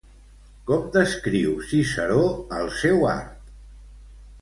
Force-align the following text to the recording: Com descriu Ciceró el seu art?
Com 0.69 0.87
descriu 0.95 1.53
Ciceró 1.73 2.25
el 2.61 2.75
seu 2.83 3.09
art? 3.15 3.57